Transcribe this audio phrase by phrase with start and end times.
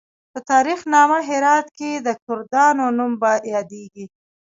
[0.31, 3.13] په تاریخ نامه هرات کې د کردانو نوم
[3.53, 4.05] یادیږي.